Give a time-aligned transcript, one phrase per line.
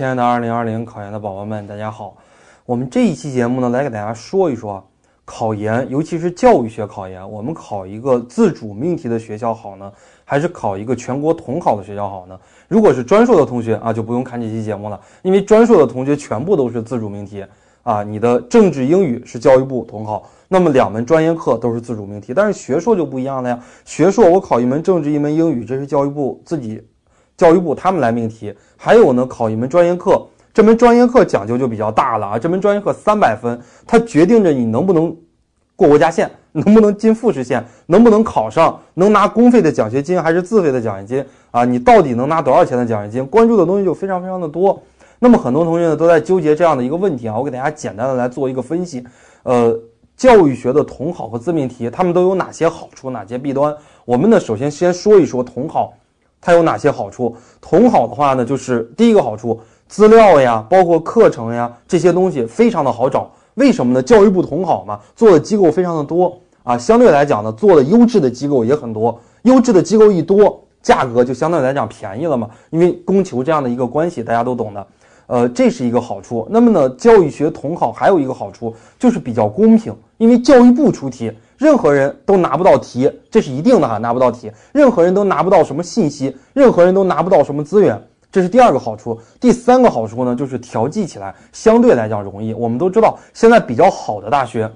[0.00, 2.16] 亲爱的二零二零考研的宝宝们，大家好。
[2.64, 4.82] 我们这一期节目呢，来给大家说一说
[5.26, 9.92] 考研，尤其是教育学考研，我们考一个自主命题的学校好呢，
[10.24, 12.40] 还是考一个全国统考的学校好呢？
[12.66, 17.44] 如果是专硕的同学啊，就不用看这期节目了，因为专硕的同学全部都是自主命题
[17.82, 18.02] 啊。
[18.02, 22.32] 你的政治、英语是教育部统考，那么两门专业课都是自主命题。
[22.32, 26.82] 但是学硕就不一样了呀，学硕我考一门政治，一门英语，这是教育部自己。
[27.40, 32.38] 教育部他们来命题，还有呢，考一门专业课，这门专业课讲究就比较大了啊。
[32.38, 35.16] 这门专业课三百分，它决定着你能不能
[35.74, 41.64] 过国家线， 能不能进复试线，能不能考上，能拿公费的奖学金还是自费的奖学金啊？
[41.64, 43.26] 你到底能拿多少钱的奖学金？
[43.26, 44.78] 关注的东西就非常非常的多。
[45.18, 49.02] 那么很多同学呢都在纠结这样的一个问题啊，我给大家简单的来做一个分析。
[49.44, 49.74] 呃，
[50.14, 53.74] 教育学的统考和自命题，它们都有哪些好处，哪些弊端？
[54.04, 55.94] 我们呢首先先说一说统考。
[56.40, 57.36] 它有哪些好处？
[57.60, 63.30] 统考的话呢，就是第一个好处，资料呀，包括课程呀，这些东西非常的好找。
[63.54, 64.02] 为什么呢？
[64.02, 69.20] 教育部统考嘛，做的机构非常的多啊，相对来讲呢，做的优质的机构也很多。
[69.42, 74.86] 优质的机构一多，价格就相对来讲便宜了嘛，因为供求这样的一个关系，大家都懂的。
[75.26, 76.46] 呃，这是一个好处。
[76.50, 81.30] 那么呢，教育学统考还有一个好处，就是比较公平，因为教育部出题。
[81.60, 84.50] 任何人都拿不到题，这是一定的哈，拿不到题。
[84.72, 88.02] 任何人都拿不到什么信息，任何人都拿不到什么资源，
[88.32, 89.20] 这是第二个好处。
[89.38, 92.54] 第三个好处呢，就是调剂起来相对来讲容易。
[92.54, 94.72] 我们都知道，现在比较好的大学，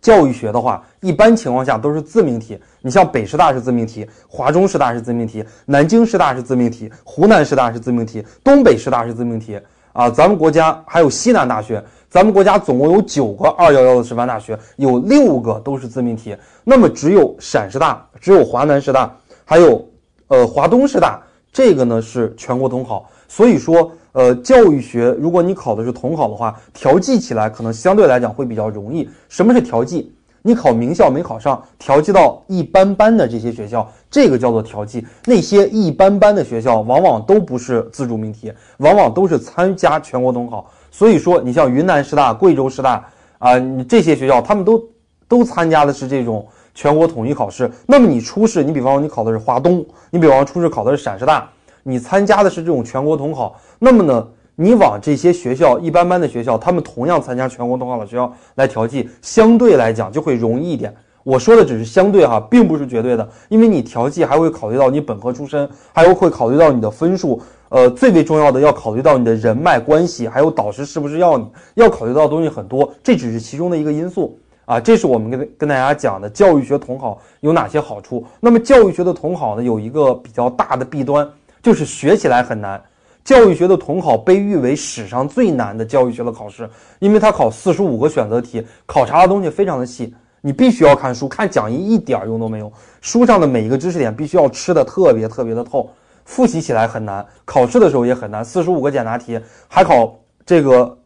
[0.00, 2.56] 教育学的话，一般情况下都是自命题。
[2.82, 9.58] 你像北师大是自命题，华中师大是自命题，南京师大是自命题，湖南师大是自命题，东北师大是自命题
[9.92, 10.10] 啊。
[10.10, 11.82] 咱们国家还有西南大学。
[12.08, 16.36] 咱们国家总共有九个二幺幺的师范大学，有六个都是自命题。
[16.64, 19.88] 那么只有陕师大、只有华南师大，还有
[20.26, 21.22] 呃华东师大，
[21.52, 23.08] 这个呢是全国统考。
[23.28, 29.08] 所以说，呃，教育学如果你考的是统考的话，调剂起来可能相对来讲会比较容易。
[29.28, 30.12] 什么是调剂？
[30.42, 35.06] 你考名校没考上，调剂到一般般的这些学校，这个叫做调剂。
[35.24, 40.68] 那些一般般的学校，往往都不是自主命题，往往都是参加全国统考。
[40.90, 43.04] 所以说，你像云南师大、贵州师大
[43.38, 44.82] 啊，你这些学校，他们都
[45.28, 46.44] 都参加的是这种
[46.74, 47.70] 全国统一考试。
[47.86, 51.48] 那么你初试，你比方说你考的是华东，你比方说初试考的是陕师大，
[51.84, 53.54] 你参加的是这种全国统考。
[53.78, 60.92] 那么呢，你往这些学校一般般的学校，他们同样参加全国统考的学校来调剂，相对来讲就会容易一点。
[61.30, 67.40] 我说的只是相对哈，并不是绝对的，因为你调剂还会考虑到你本科出身，还有会考虑到你的分数。
[67.68, 74.80] 呃，最为重要的要考虑到你的人脉关系，还有导师是不是要你，要考虑到的东西很多，这只是其中的一个因素啊。
[74.80, 78.26] 这是我们跟跟大家讲的教育学统考有哪些好处。
[78.40, 81.28] 那么教育学的统考呢，有一个比较大的弊端，
[81.62, 82.82] 就是学起来很难。
[83.22, 86.68] 教育学的统考被誉为史上最难的教育学的考试，
[86.98, 92.72] 因为它考四十五个选择题，考察的东西非常的细，你必须要看书，看讲义一点用都没有。
[93.00, 95.90] 书上的每一个知识点必须要吃的特别特别的透。
[96.24, 98.44] 复习起来很难，考试的时候也很难。
[98.44, 100.14] 四十五个简答题，还考
[100.46, 100.96] 这个，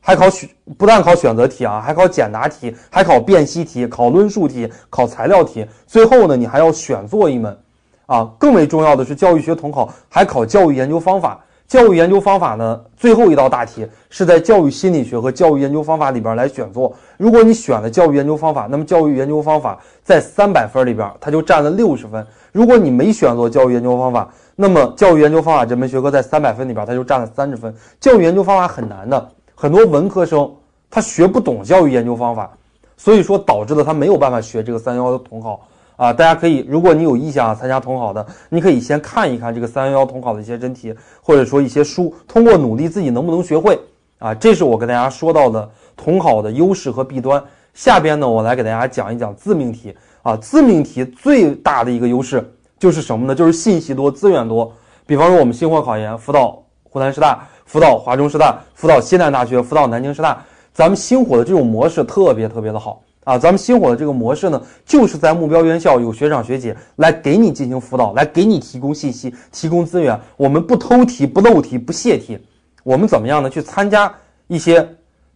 [0.00, 5.66] 还考选，不但考选择题啊，还考简答题，还考辨析题，考论述题，考材料题。
[5.86, 7.58] 最后呢，你还要选做一门，
[8.06, 11.42] 啊，更为重要的是教育学统考还考教育研究方法。
[11.68, 16.94] 教育研究方法呢，最后一道大题是在教育心理学和教育研究方法里边来选做。
[17.16, 22.26] 如果你选了教育研究方法，那么教育研究方法在三百分里边，它就占了六十分。
[22.52, 27.74] 如果你没选做教育研究方法，那么教育研究方法这门学科在三百分里边，它就占了三十分。
[27.98, 30.50] 教育研究方法很难的，很多文科生
[30.90, 32.50] 他学不懂教育研究方法，
[32.98, 35.58] 所以说导致了他没有办法学这个三幺幺统考
[35.96, 36.12] 啊。
[36.12, 43.78] 大家可以，如果你有意向参加统考的，你可以先看一看这个三幺幺统考的一些真题，或者说一些书，通过努力自己能不能学会
[44.18, 44.34] 啊？
[44.34, 47.42] 这是我跟大家说到的统考的优势和弊端。
[47.74, 50.36] 下边呢，我来给大家讲一讲自命题啊。
[50.36, 52.44] 自命题最大的一个优势。
[52.78, 53.32] 就是什么呢？
[53.32, 54.72] 就是信息多，资源多。
[55.06, 60.44] 比方说，我们星火考研辅导湖南师大，辅导华中师大，辅导西南大学，辅导南京师大。
[60.74, 63.38] 咱们星火的这种模式特别特别的好啊！
[63.38, 70.18] 咱们星火的这个模式呢，就是在目标院校有学长学姐来给你进行辅导，来给你提供信息、提供资源。
[70.36, 72.38] 我们不偷题、不漏题、不泄题。
[72.82, 73.48] 我们怎么样呢？
[73.48, 74.12] 去参加
[74.48, 74.88] 一些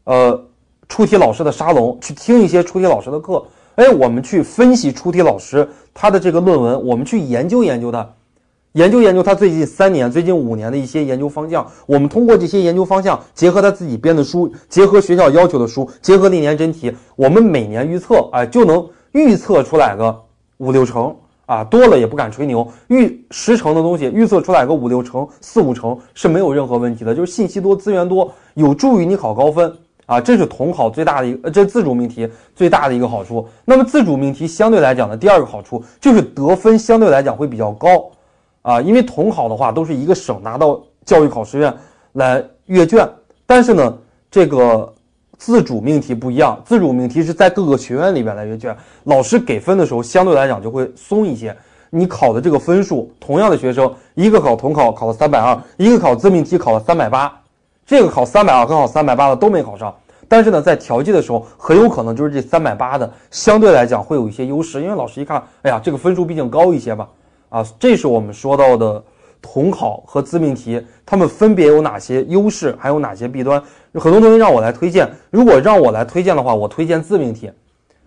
[0.04, 0.44] 呃
[0.88, 3.44] 出题老师的沙龙，去听一些出题老师的课。
[3.76, 8.08] 哎，我们去分析出题老师他的这个论文，我们去研究研究他，
[8.76, 11.66] 研究研究他最近三年、最近五年的一些研究方向。
[11.86, 20.14] 我们通过这些研究方向，结合他自己编的书，结合学校要求的书，结合历年真题，我们每年预测，哎，就能预测出来个
[20.58, 22.70] 五六成啊，多了也不敢吹牛。
[22.88, 29.72] 预十成的东西预测出来个五六成、四五成是没有任何问题的，就是信息多、资源多，有助于你考高分
[30.04, 30.20] 啊。
[30.20, 33.48] 这是统考最大的一个，这自主命题最大的一个好处。
[33.64, 37.88] 那么自主命题相对来讲的第二个好处就是得分相对来讲会比较高
[38.66, 41.72] 啊，因为统考的话都是一个省拿到教育考试院
[42.14, 43.08] 来阅卷，
[43.46, 43.98] 但是呢，
[44.30, 44.92] 这个。
[45.38, 48.74] 自主命题不一样，自主命题是在各个学院里边来阅卷，
[49.04, 51.54] 老师给分的时候相对来讲就会松一些。
[51.90, 57.30] 你考的这个分数，同样的学生，一个考统考考了三百二，一个考自命题考了三百八，
[57.84, 59.94] 这个考三百二和考三百八的都没考上，
[60.26, 67.06] 但是呢，在调剂的时候，很有可能就是这三百八的相对来讲会有一些优势，因为老师一看，哎呀，这个分数毕竟高一些吧，
[67.48, 69.02] 啊，这是我们说到的。
[69.42, 73.62] 统考和自命题，他们分别有哪些优势，还有哪些弊端？
[73.94, 77.48] 很多同学让我来推荐，如果让我来推荐的话，我推荐自命题，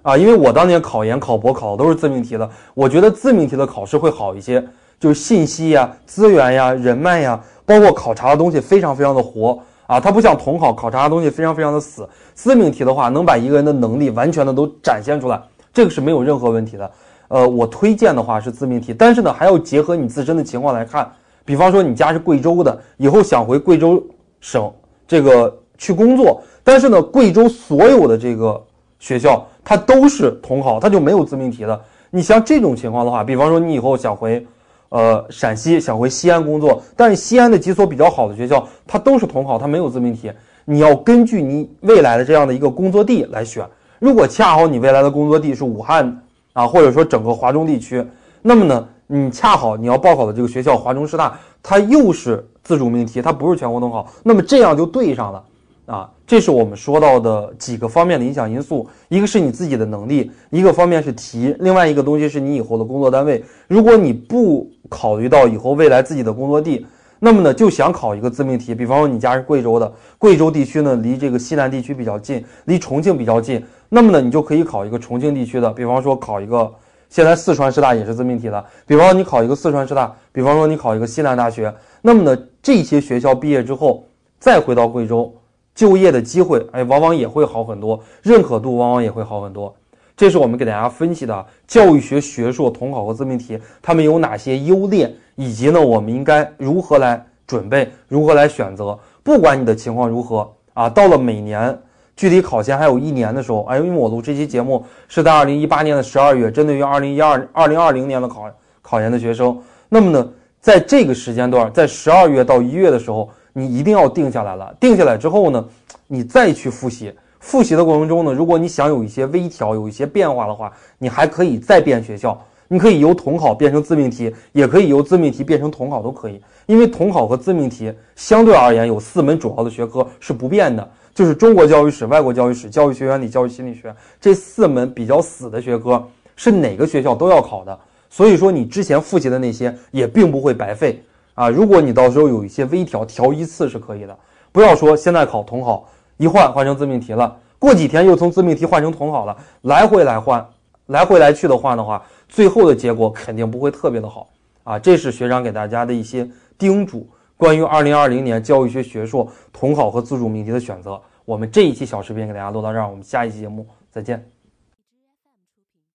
[0.02, 4.62] 啊，因为我当年考研考博考的都是自命题的，我觉得自命题的考试会好一些，
[5.00, 9.58] 就是信息呀、资源呀、人脉呀，包括考察的东西非常非常的活
[9.88, 12.10] 啊，它不像统考考察的东西非常非常的死。
[12.34, 15.42] 自命题的话，能把一个人的能力完全的都展现出来，
[15.72, 16.92] 这个是没有任何问题的。
[17.30, 21.10] 呃，我推荐的话是自命题，但是呢，还要结合你自身的情况来看。
[21.46, 24.04] 比方说你家是贵州的，以后想回贵州
[24.40, 24.72] 省
[25.08, 28.62] 这个去工作，但是呢，贵州所有的这个
[29.00, 31.82] 学校它都是统考，它就没有自命题的。
[32.12, 34.46] 你像这种情况的话，比方说你以后想回，
[34.90, 40.32] 呃，陕西想回西安工作，但是西安的几所比较好的学校它都是统考，它没有自命题。
[40.66, 43.66] 你要根据你未来的这样的一个工作地来选。
[43.98, 46.22] 如果恰好你未来的工作地是武汉
[46.54, 48.06] 啊，或者说整个华中地区，
[48.42, 48.88] 那么呢？
[49.12, 55.44] 你恰好你要报考的这个学校华中师大，它又是自主命题，它不是全国统考，那么这样就对上了
[55.88, 56.08] 啊！
[56.28, 63.44] 这是我们说到的几个方面的影响因素，一个是你自己的能力，一个方面是题，另外一个东西是你以后的工作单位。
[63.68, 66.86] 如果你不考虑到以后未来自己的工作地，
[67.18, 76.72] 那么呢就想考一个自命题，比方说你家是贵州的，贵州地区呢离这个西南地区比较近，离重庆比较近，那么呢你就可以考一个重庆地区的，比方说考一个。
[77.10, 84.06] 现在四川师大也是自命题的，比方说你考一个四川师大，比方说你考一个西南大学，那么呢，这些学校毕业之后
[84.38, 85.34] 再回到贵州
[85.74, 89.76] 就业的机会，哎，往往也会好很多，认可度往往也会好很多。
[90.16, 99.00] 这是我们给大家分析的教育学学硕统考和自命题，他们有哪些优劣，以及呢，我们应该如何来准备，如何来选择。
[99.24, 101.76] 不管你的情况如何啊，到了每年。
[102.20, 108.44] 距离考前还有一年的时候，哎，因为我录这期节目是在二零一八年的十二月，针对于二零一二、二零二零年的考
[108.82, 109.58] 考研的学生，
[109.88, 110.30] 那么呢，
[110.60, 114.76] 在这个时间段，在十二月到一月的时候，你一定要定下来了。
[114.82, 115.66] 定下来之后呢，
[116.08, 117.10] 你再去复习。
[117.40, 122.38] 复习的过程中呢，如果你想有一些微调、有一些变化的话，你还可以再变学校。
[122.68, 126.42] 你可以由统考变成自命题，也可以由自命题变成统考，都可以。
[126.66, 130.86] 因为统考和自命题相对而言有四门主要的学科是不变的。
[131.14, 137.78] 就是中国教育史、外国教育史、教育学原理、教育心理学这四门比较死的学科，是哪个学校都要考的。
[138.10, 141.04] 所以说，你之前复习的那些也并不会白费
[141.36, 141.50] 啊。
[141.50, 144.18] 如果你到时候有一些微调，调一次是可以的。
[144.52, 150.44] 不要说现在考统考，一换换成自命题了，过几天又从自命题换成统考了，来回来换，
[150.88, 154.28] 来回来去的换的话，最后的结果肯定不会特别的好
[154.64, 154.80] 啊。
[154.80, 157.08] 这是学长给大家的一些叮嘱，
[157.40, 161.02] 关于二零二零年教育学学硕统考和自主命题的选择。
[161.24, 164.39] 我们这一期小视频给大家录到这儿，我们下一期节目再见。